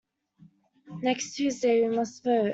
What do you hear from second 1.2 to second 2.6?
Tuesday we must vote.